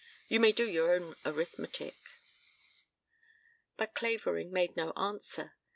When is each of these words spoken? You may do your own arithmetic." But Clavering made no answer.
You 0.27 0.39
may 0.39 0.51
do 0.51 0.67
your 0.67 0.95
own 0.95 1.13
arithmetic." 1.27 1.93
But 3.77 3.93
Clavering 3.93 4.51
made 4.51 4.75
no 4.75 4.93
answer. 4.93 5.53